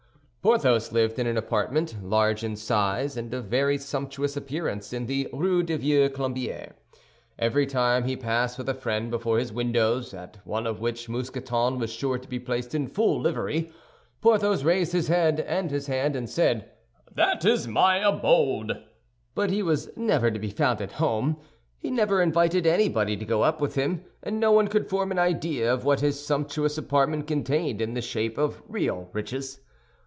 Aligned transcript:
Porthos 0.43 0.91
lived 0.91 1.19
in 1.19 1.27
an 1.27 1.37
apartment, 1.37 2.01
large 2.03 2.43
in 2.43 2.55
size 2.55 3.15
and 3.15 3.31
of 3.31 3.45
very 3.45 3.77
sumptuous 3.77 4.35
appearance, 4.35 4.91
in 4.91 5.05
the 5.05 5.29
Rue 5.31 5.61
du 5.61 5.77
Vieux 5.77 6.09
Colombier. 6.09 6.73
Every 7.37 7.67
time 7.67 8.05
he 8.05 8.17
passed 8.17 8.57
with 8.57 8.67
a 8.67 8.73
friend 8.73 9.11
before 9.11 9.37
his 9.37 9.53
windows, 9.53 10.15
at 10.15 10.37
one 10.43 10.65
of 10.65 10.79
which 10.81 11.07
Mousqueton 11.07 11.77
was 11.77 11.91
sure 11.91 12.17
to 12.17 12.27
be 12.27 12.39
placed 12.39 12.73
in 12.73 12.87
full 12.87 13.21
livery, 13.21 13.71
Porthos 14.19 14.63
raised 14.63 14.93
his 14.93 15.09
head 15.09 15.41
and 15.41 15.69
his 15.69 15.85
hand, 15.85 16.15
and 16.15 16.27
said, 16.27 16.71
"That 17.13 17.45
is 17.45 17.67
my 17.67 17.97
abode!" 17.97 18.83
But 19.35 19.51
he 19.51 19.61
was 19.61 19.95
never 19.95 20.31
to 20.31 20.39
be 20.39 20.49
found 20.49 20.81
at 20.81 20.93
home; 20.93 21.37
he 21.77 21.91
never 21.91 22.19
invited 22.19 22.65
anybody 22.65 23.15
to 23.15 23.25
go 23.25 23.43
up 23.43 23.61
with 23.61 23.75
him, 23.75 24.05
and 24.23 24.39
no 24.39 24.51
one 24.51 24.69
could 24.69 24.89
form 24.89 25.11
an 25.11 25.19
idea 25.19 25.71
of 25.71 25.85
what 25.85 25.99
his 25.99 26.19
sumptuous 26.25 26.79
apartment 26.79 27.27
contained 27.27 27.79
in 27.79 27.93
the 27.93 28.01
shape 28.01 28.39
of 28.39 28.63
real 28.67 29.07
riches. 29.13 29.59